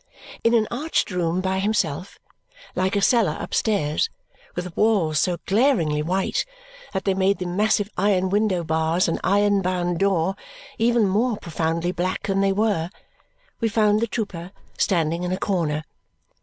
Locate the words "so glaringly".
5.19-6.01